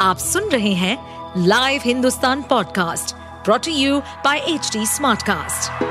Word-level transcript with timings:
आप 0.00 0.18
सुन 0.18 0.44
रहे 0.48 0.72
हैं 0.72 1.44
live 1.46 1.80
Hindustan 1.84 2.42
podcast 2.42 3.14
brought 3.44 3.72
you 3.72 3.98
by 4.24 4.38
H 4.38 4.76
smartcast. 4.88 5.82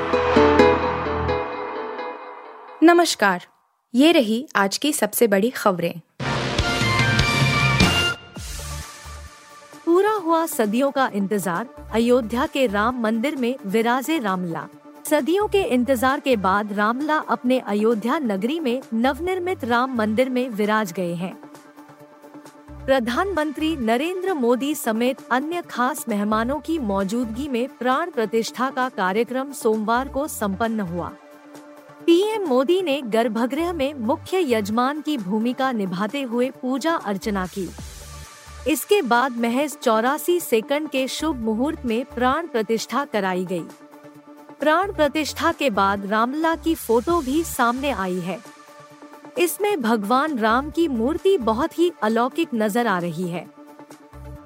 नमस्कार, 2.84 3.46
ये 3.94 4.12
रही 4.12 4.48
आज 4.56 4.78
की 4.78 4.92
सबसे 4.94 5.28
बड़ी 5.28 5.50
खबरें। 5.50 5.94
पूरा 9.86 10.12
हुआ 10.14 10.46
सदियों 10.46 10.92
का 10.92 11.10
इंतज़ार, 11.14 11.68
अयोध्या 11.94 12.46
के 12.46 12.66
राम 12.68 13.02
मंदिर 13.02 13.36
में 13.36 13.56
विराजे 13.66 14.18
रामला। 14.20 14.68
सदियों 15.10 15.48
के 15.48 15.62
इंतज़ार 15.64 16.20
के 16.20 16.36
बाद 16.38 16.74
रामला 16.74 17.18
अपने 17.30 17.60
अयोध्या 17.60 18.18
नगरी 18.20 18.60
में 18.60 18.82
नवनिर्मित 18.94 19.64
राम 19.66 19.96
मंदिर 19.96 20.30
में 20.30 20.50
विराज 20.50 20.92
गए 20.92 21.14
हैं। 21.14 21.34
प्रधानमंत्री 22.90 23.76
नरेंद्र 23.76 24.34
मोदी 24.34 24.76
समेत 24.76 25.18
अन्य 25.32 25.62
खास 25.62 26.06
मेहमानों 26.10 26.60
की 26.60 26.80
मौजूदगी 26.80 27.48
में 27.48 27.68
प्राण 27.78 28.12
प्रतिष्ठा 28.12 28.70
का 28.70 28.90
कार्यक्रम 28.90 29.52
सोमवार 29.52 30.08
को 30.08 30.28
संपन्न 30.28 30.80
हुआ। 30.80 31.12
पीएम 32.06 32.48
मोदी 32.48 32.82
ने 32.82 33.02
गर्भगृह 33.02 33.74
में 33.74 33.94
मुख्य 33.94 34.56
यजमान 34.56 35.02
की 35.02 35.18
भूमिका 35.18 35.72
निभाते 35.72 36.22
हुए 36.22 36.52
पूजा 36.52 36.96
अर्चना 36.96 37.48
की। 37.48 37.70
इसके 38.68 39.02
बाद 39.02 39.38
महज 39.38 39.78
चौरासी 39.78 40.40
सेकंड 40.40 40.90
के 40.90 41.08
शुभ 41.08 41.36
मुहूर्त 41.36 41.86
में 41.86 42.06
प्राण 42.06 42.48
प्रतिष्ठा 42.48 43.06
कराई 43.06 43.46
गई। 43.46 43.66
प्राण 44.60 44.94
प्रतिष्ठा 44.94 45.52
के 45.52 45.70
बाद 45.70 46.06
रामला 46.06 46.56
की 46.56 46.76
फ़ोटो 46.76 47.22
भी 47.22 47.44
सामने 47.44 47.92
आई 47.92 48.20
है। 48.20 48.49
इसमें 49.38 49.82
भगवान 49.82 50.38
राम 50.38 50.70
की 50.70 50.88
मूर्ति 50.88 51.38
बहुत 51.38 51.78
ही 51.80 51.92
अलौकिक 52.04 52.50
नज़र 52.54 52.88
आ 52.88 53.00
रही 53.00 53.28
है। 53.28 53.46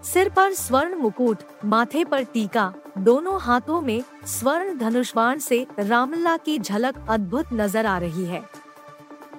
सिर 0.03 0.29
पर 0.29 0.53
स्वर्ण 0.53 0.95
मुकुट, 0.95 1.37
माथे 1.65 2.03
पर 2.05 2.23
टीका, 2.23 2.73
दोनों 2.97 3.39
हाथों 3.41 3.81
में 3.81 4.03
स्वर्ण 4.25 4.77
धनुष 4.77 5.13
से 5.39 5.65
रामलला 5.79 6.37
की 6.37 6.57
झलक 6.59 7.05
अद्भुत 7.09 7.53
नज़र 7.53 7.85
आ 7.85 7.97
रही 7.97 8.25
है। 8.25 8.43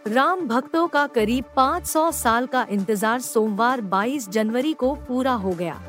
राम 0.06 0.41
भक्तों 0.48 0.86
का 0.89 1.06
करीब 1.06 1.45
500 1.56 2.11
साल 2.12 2.47
का 2.47 2.67
इंतज़ार 2.70 3.20
सोमवार 3.20 3.81
22 3.81 4.29
जनवरी 4.29 4.73
को 4.73 4.95
पूरा 4.95 5.33
हो 5.33 5.51
गया। 5.51 5.81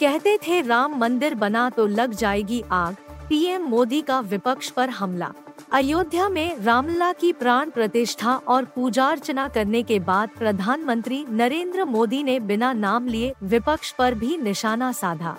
कहते 0.00 0.36
थे 0.38 0.60
राम 0.60 0.98
मंदिर 0.98 1.34
बना 1.34 1.68
तो 1.70 1.86
लग 1.86 2.14
जाएगी 2.14 2.62
आग, 2.70 2.96
पीएम 3.28 3.62
मोदी 3.62 4.00
का 4.00 4.20
विपक्ष 4.20 4.70
पर 4.70 4.88
हमला। 4.88 5.32
अयोध्या 5.72 6.28
में 6.28 6.58
रामलला 6.58 7.12
की 7.12 7.32
प्राण 7.32 7.70
प्रतिष्ठा 7.70 8.34
और 8.48 8.64
पूजा 8.64 9.06
अर्चना 9.06 9.46
करने 9.48 9.82
के 9.82 9.98
बाद 9.98 10.30
प्रधानमंत्री 10.38 11.24
नरेंद्र 11.28 11.84
मोदी 11.84 12.22
ने 12.22 12.38
बिना 12.40 12.72
नाम 12.72 13.06
लिए 13.06 13.32
विपक्ष 13.42 13.92
पर 13.92 14.14
भी 14.14 14.36
निशाना 14.36 14.90
साधा। 14.92 15.36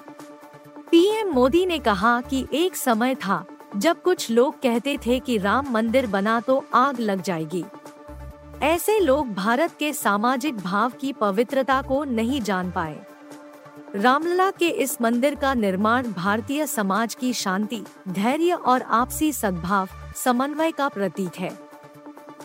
पीएम 0.91 1.31
मोदी 1.31 1.65
ने 1.65 1.79
कहा 1.79 2.19
कि 2.21 2.45
एक 2.53 2.75
समय 2.75 3.15
था 3.15 3.43
जब 3.75 4.01
कुछ 4.01 4.29
लोग 4.31 4.61
कहते 4.61 4.97
थे 4.97 5.19
कि 5.19 5.37
राम 5.37 5.71
मंदिर 5.71 6.07
बना 6.07 6.39
तो 6.39 6.63
आग 6.73 6.99
लग 6.99 7.21
जाएगी। 7.21 7.63
ऐसे 8.61 8.99
लोग 8.99 9.33
भारत 9.33 9.75
के 9.79 9.93
सामाजिक 9.93 10.57
भाव 10.57 10.91
की 10.91 11.13
पवित्रता 11.13 11.81
को 11.81 12.03
नहीं 12.03 12.41
जान 12.41 12.71
पाए। 12.71 12.99
रामलला 13.95 14.51
के 14.51 14.67
इस 14.67 15.01
मंदिर 15.01 15.35
का 15.35 15.53
निर्माण 15.53 16.11
भारतीय 16.13 16.65
समाज 16.67 17.15
की 17.15 17.33
शांति, 17.33 17.83
धैर्य 18.09 18.53
और 18.53 18.81
आपसी 18.81 19.31
सद्भाव 19.33 19.89
समन्वय 20.23 20.71
का 20.71 20.87
प्रतीक 20.87 21.35
है। 21.35 21.49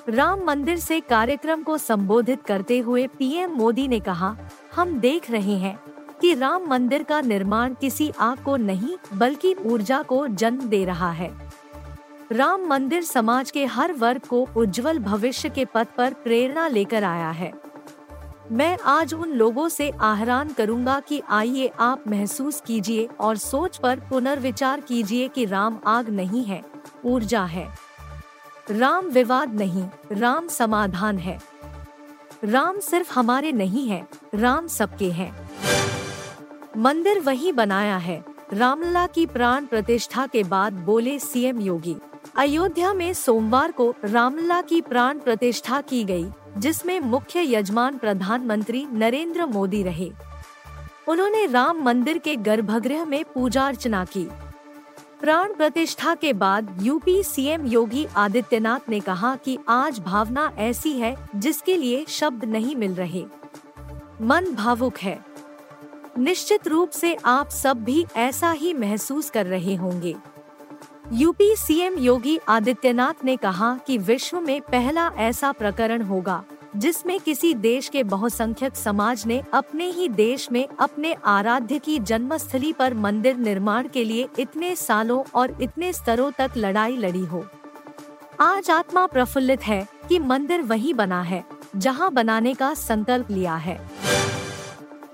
राम 0.08 0.44
मंदिर 0.44 0.78
से 0.78 1.00
कार्यक्रम 1.00 1.62
को 1.62 1.78
संबोधित 1.78 2.42
करते 2.42 2.78
हुए 2.78 3.06
पीएम 3.06 3.50
मोदी 3.50 3.88
ने 3.88 4.00
कहा, 4.00 4.36
हम 4.77 4.98
देख 5.00 5.30
रहे 5.30 5.56
हैं 5.58 5.78
कि 6.20 6.34
राम 6.34 6.69
मंदिर 6.69 7.02
का 7.02 7.20
निर्माण 7.20 7.74
किसी 7.74 8.10
आग 8.20 8.42
को 8.44 8.56
नहीं, 8.56 8.97
बल्कि 9.14 9.54
ऊर्जा 9.54 10.02
को 10.02 10.27
जन्म 10.27 10.69
दे 10.69 10.84
रहा 10.84 11.10
है। 11.10 11.30
राम 12.32 12.66
मंदिर 12.66 13.03
समाज 13.03 13.50
के 13.50 13.64
हर 13.64 13.93
वर्ग 13.93 14.20
को 14.20 14.47
उज्जवल 14.56 14.98
भविष्य 14.98 15.48
के 15.48 15.64
पथ 15.64 15.88
पर 15.97 16.14
प्रेरणा 16.14 16.69
लेकर 16.69 17.04
आया 17.04 17.31
है। 17.31 17.53
मैं 18.53 18.76
आज 18.84 19.14
उन 19.14 19.32
लोगों 19.32 19.69
से 19.69 19.91
आहरान 20.00 20.53
करूँगा 20.53 20.98
कि 21.00 21.20
आइए 21.28 21.70
आप 21.81 22.04
महसूस 22.08 22.60
कीजिए 22.60 23.08
और 23.20 23.37
सोच 23.37 23.76
पर 23.76 24.00
पुनर्विचार 24.00 24.81
कीजिए 24.81 25.28
कि 25.28 25.44
राम 25.44 25.78
आग 25.87 26.08
नहीं 26.10 26.44
है 26.44 26.62
ऊर्जा 27.06 27.44
है। 27.44 27.69
राम 28.71 29.06
विवाद 29.06 29.55
नहीं 29.55 29.89
राम 30.12 30.49
समाधान 30.49 31.19
है। 31.19 31.41
राम 32.44 32.81
सिर्फ़ 32.81 33.12
हमारे 33.12 33.53
नहीं 33.53 33.89
है 33.89 34.06
राम 34.34 34.67
सबके 34.67 35.11
हैं। 35.11 35.50
मंदिर 36.77 37.21
वही 37.21 37.53
बनाया 37.53 37.97
है। 37.97 38.25
रामलला 38.53 39.06
की 39.06 39.27
प्राण 39.27 39.67
प्रतिष्ठा 39.67 40.27
के 40.27 40.43
बाद 40.44 40.72
बोले 40.72 41.19
सीएम 41.19 41.61
योगी। 41.61 41.97
अयोध्या 42.37 42.93
में 42.93 43.15
सोमवार 43.15 43.73
को 43.73 43.94
रामलला 44.05 44.61
की 44.62 44.81
प्राण 44.81 45.19
प्रतिष्ठा 45.19 45.81
की 45.81 46.05
गई, 46.05 46.27
जिसमें 46.59 47.00
मुख्य 47.00 47.56
यजमान 47.56 47.99
प्रधानमंत्री 47.99 48.87
नरेंद्र 48.93 49.47
मोदी 49.47 49.83
रहे। 49.83 50.12
उन्होंने 51.09 51.47
राम 51.47 51.83
मंदिर 51.83 52.19
के 52.19 52.37
गर्भगृह 52.37 53.05
में 53.05 53.25
पूजा 53.25 53.67
अर्चना 53.67 54.05
की। 54.05 54.28
प्राण 55.21 55.54
प्रतिष्ठा 55.54 56.15
के 56.15 56.32
बाद 56.32 56.78
यूपी 56.82 57.22
सीएम 57.22 57.66
योगी 57.66 58.06
आदित्यनाथ 58.16 58.88
ने 58.88 59.00
कहा 59.00 59.37
कि 59.37 59.59
आज 59.69 59.99
भावना 59.99 60.53
ऐसी 60.59 60.93
है 60.93 61.28
जिसके 61.37 61.77
लिए 61.77 62.04
शब्द 62.09 62.44
नहीं 62.44 62.77
मिल 62.77 62.94
रहे। 62.94 63.25
मन 64.22 64.55
भावुक 64.55 64.99
है। 64.99 65.25
निश्चित 66.19 66.69
रूप 66.69 66.91
से 66.91 67.16
आप 67.25 67.49
सब 67.49 67.84
भी 67.84 68.06
ऐसा 68.16 68.50
ही 68.50 68.75
महसूस 68.75 69.31
कर 69.31 69.47
रहे 69.47 69.75
होंगे। 69.75 70.16
यूपी 71.12 71.56
सीएम 71.56 71.99
योगी 71.99 72.38
आदित्यनाथ 72.49 73.25
ने 73.25 73.37
कहा 73.37 73.78
कि 73.87 73.99
विश्व 73.99 74.41
में 74.41 74.60
पहला 74.60 75.09
ऐसा 75.09 75.53
प्रकरण 75.53 76.03
होगा। 76.03 76.44
जिसमें 76.76 77.19
किसी 77.20 77.53
देश 77.54 77.88
के 77.88 78.03
बहुसंख्यक 78.04 78.76
समाज 78.76 79.26
ने 79.26 79.42
अपने 79.54 79.91
ही 79.91 80.09
देश 80.09 80.50
में 80.53 80.66
अपने 80.81 81.14
आराध्य 81.25 81.78
की 81.78 81.98
जन्मस्थली 81.98 82.72
पर 82.72 82.94
मंदिर 82.94 83.37
निर्माण 83.37 83.88
के 83.88 84.04
लिए 84.04 84.28
इतने 84.38 84.75
सालों 84.76 85.22
और 85.34 85.56
इतने 85.62 85.92
स्तरों 85.92 86.31
तक 86.31 86.50
लड़ाई 86.56 86.97
लड़ी 86.97 87.25
हो। 87.25 87.44
आज 88.41 88.70
आत्मा 88.70 89.06
प्रफुल्लित 89.06 89.62
है 89.62 89.87
कि 90.09 90.19
मंदिर 90.19 90.62
वही 90.62 90.92
बना 90.92 91.22
है, 91.22 91.44
जहाँ 91.76 92.10
बनाने 92.12 92.54
का 92.54 92.72
संकल्प 92.75 93.31
लिया 93.31 93.56
है। 93.56 93.81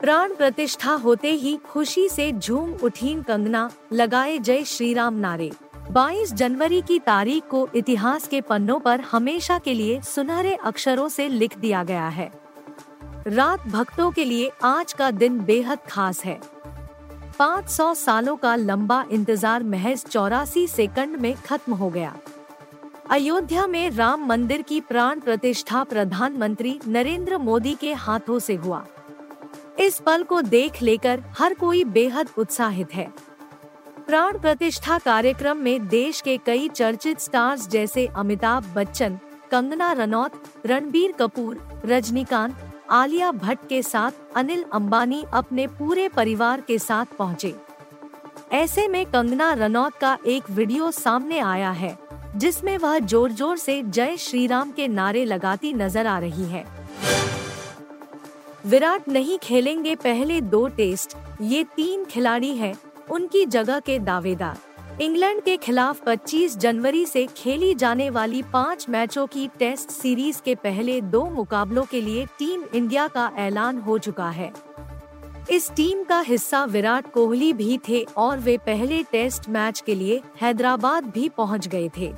प्राण 0.02 0.32
प्रतिष्ठा 0.34 0.92
होते 0.94 1.30
ही 1.30 1.54
खुशी 1.64 2.08
से 2.08 2.30
झूम 2.32 2.70
उठीन 2.82 3.20
कंगना, 3.22 3.70
लगाए 3.92 4.38
जय 4.38 4.64
श्री 4.64 4.92
राम 4.94 5.14
नारे। 5.14 5.50
22 5.90 6.32
जनवरी 6.32 6.80
की 6.82 6.98
तारीख 6.98 7.42
को 7.44 7.68
इतिहास 7.74 8.26
के 8.28 8.40
पन्नों 8.40 8.78
पर 8.80 9.00
हमेशा 9.00 9.58
के 9.58 9.74
लिए 9.74 10.00
सुनहरे 10.00 10.54
अक्षरों 10.54 11.08
से 11.08 11.28
लिख 11.28 11.56
दिया 11.58 11.82
गया 11.84 12.08
है। 12.08 12.30
रात 13.26 13.68
भक्तों 13.68 14.10
के 14.10 14.24
लिए 14.24 14.50
आज 14.64 14.92
का 14.92 15.10
दिन 15.10 15.38
बेहद 15.40 15.78
खास 15.88 16.24
है। 16.24 16.38
500 17.38 17.94
सालों 17.94 18.36
का 18.36 18.54
लंबा 18.56 19.04
इंतज़ार 19.10 19.62
महज 19.64 20.04
चौरासी 20.04 20.66
सेकंड 20.66 21.16
में 21.16 21.34
खत्म 21.36 21.72
हो 21.72 21.90
गया। 21.90 22.16
अयोध्या 23.10 23.66
में 23.66 23.90
राम 23.90 24.26
मंदिर 24.26 24.62
की 24.62 24.80
प्राण 24.80 25.20
प्रतिष्ठा 25.20 25.84
प्रधानमंत्री 25.84 26.78
नरेंद्र 26.88 27.38
मोदी 27.38 27.74
के 27.74 27.92
हाथों 27.92 28.38
से 28.38 28.54
हुआ। 28.54 28.84
इस 29.82 29.98
पल 29.98 30.22
को 30.22 30.40
देख 30.42 30.80
लेकर 30.82 31.22
हर 31.38 31.54
कोई 31.54 31.82
बेहद 31.84 32.28
उत्साहित 32.38 32.94
है 32.94 33.06
प्राण 34.06 34.38
प्रतिष्ठा 34.38 34.98
कार्यक्रम 34.98 35.56
में 35.56 35.88
देश 35.88 36.20
के 36.20 36.36
कई 36.46 36.68
चर्चित 36.68 37.20
स्टार्स 37.20 37.68
जैसे 37.68 38.06
अमिताभ 38.06 38.72
बच्चन, 38.76 39.18
कंगना 39.50 39.92
रनौत, 39.92 40.32
रणबीर 40.66 41.12
कपूर, 41.12 41.58
रजनीकांत, 41.86 42.56
आलिया 42.90 43.30
भट्ट 43.32 43.66
के 43.68 43.82
साथ 43.82 44.36
अनिल 44.36 44.64
अंबानी 44.72 45.22
अपने 45.34 45.66
पूरे 45.68 46.08
परिवार 46.08 46.60
के 46.60 46.78
साथ 46.78 47.16
पहुँचे। 47.18 47.54
ऐसे 48.52 48.86
में 48.88 49.04
कंगना 49.06 49.52
रनौत 49.54 49.94
का 49.94 50.16
एक 50.26 50.50
वीडियो 50.50 50.90
सामने 50.90 51.38
आया 51.40 51.70
है, 51.72 51.96
जिसमें 52.36 52.76
वह 52.78 52.98
ज़ोर 52.98 53.32
ज़ोर 53.32 53.56
से 53.56 53.82
जय 53.82 54.16
श्री 54.18 54.46
राम 54.46 54.70
के 54.70 54.88
नारे 54.90 55.24
लगाती 55.24 55.72
नज़र 55.72 56.06
आ 56.06 56.18
रही 56.18 56.44
है 56.44 56.64
विराट 58.66 59.08
नहीं 59.08 59.38
खेलेंगे 59.38 59.94
पहले 59.94 60.40
दो 60.40 60.68
टेस्ट। 60.68 61.16
ये 61.40 61.64
तीन 61.64 62.04
खिलाड़ी 62.04 62.56
हैं, 62.56 62.74
उनकी 63.10 63.46
जगह 63.46 63.80
के 63.80 63.98
दावेदार। 63.98 65.02
इंग्लैंड 65.02 65.42
के 65.42 65.56
खिलाफ 65.56 66.04
25 66.04 66.56
जनवरी 66.56 67.06
से 67.06 67.26
खेली 67.36 67.74
जाने 67.74 68.10
वाली 68.10 68.42
पाँच 68.42 68.88
मैचों 68.88 69.26
की 69.26 69.48
टेस्ट 69.58 69.90
सीरीज़ 69.90 70.42
के 70.42 70.54
पहले 70.54 71.00
दो 71.00 71.24
मुकाबलों 71.24 71.84
के 71.84 72.00
लिए 72.00 72.26
टीम 72.26 72.64
इंडिया 72.74 73.08
का 73.08 73.30
ऐलान 73.36 73.78
हो 73.78 73.98
चुका 73.98 74.30
है। 74.30 74.52
इस 75.50 75.70
टीम 75.70 76.04
का 76.04 76.20
हिस्सा 76.20 76.64
विराट 76.64 77.12
कोहली 77.12 77.52
भी 77.52 77.80
थे 77.88 78.06
और 78.16 78.38
वे 78.38 78.58
पहले 78.58 79.02
टेस्ट 79.02 79.48
मैच 79.48 79.82
के 79.86 79.94
लिए 79.94 80.22
हैदराबाद 80.40 81.04
भी 81.04 81.28
पहुँच 81.28 81.68
गए 81.68 81.90
थे। 81.98 82.12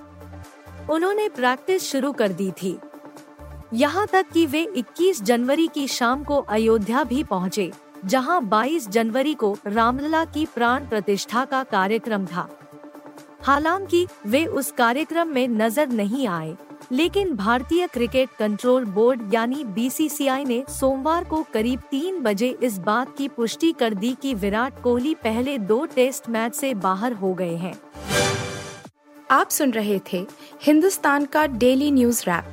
उन्होंने 0.91 1.29
प्रैक्टिस 1.29 1.83
शुरू 1.83 2.13
कर 2.13 2.29
दी 2.29 2.51
थी। 2.51 2.79
यहाँ 3.73 4.07
तक 4.07 4.27
कि 4.33 4.45
वे 4.47 4.67
21 4.77 5.23
जनवरी 5.23 5.67
की 5.67 5.87
शाम 5.89 6.23
को 6.25 6.37
अयोध्या 6.39 7.03
भी 7.05 7.23
पहुँचे, 7.25 7.71
जहाँ 8.05 8.41
22 8.43 8.89
जनवरी 8.89 9.35
को 9.35 9.57
रामलला 9.67 10.25
की 10.25 10.45
प्राण 10.47 10.87
प्रतिष्ठा 10.87 11.45
का 11.45 11.63
कार्यक्रम 11.65 12.27
था। 12.27 12.49
हालाँकि 13.43 14.07
वे 14.27 14.45
उस 14.47 14.71
कार्यक्रम 14.73 15.29
में 15.29 15.47
नज़र 15.49 15.89
नहीं 15.89 16.27
आए, 16.27 16.57
लेकिन 16.93 17.35
भारतीय 17.37 17.87
क्रिकेट 17.87 18.31
कंट्रोल 18.39 18.85
बोर्ड 18.85 19.35
यानी 19.35 19.65
बीसीसीआई 19.65 20.45
ने 20.45 20.63
सोमवार 20.71 21.25
को 21.25 21.43
करीब 21.53 21.81
तीन 21.91 22.21
बजे 22.23 22.49
इस 22.63 22.79
बात 22.79 23.17
की 23.17 23.29
पुष्टि 23.29 23.73
कर 23.73 23.95
दी 23.95 24.15
कि 24.23 24.35
विराट 24.35 24.83
कोहली 24.83 25.15
पहले 25.15 25.57
दो 25.59 25.85
टेस्ट 25.87 26.29
मैच 26.29 26.55
से 26.55 26.75
बाहर 26.75 27.13
हो 27.13 27.33
गए 27.35 27.55
हैं। 27.57 27.75
आप 29.31 29.51
सुन 29.51 29.71
रहे 29.71 30.01
थे 30.13 30.27
हिंदुस्तान 30.63 31.25
का 31.25 31.47
डेली 31.47 31.91
न्यूज़ 31.91 32.23
रैप। 32.23 32.53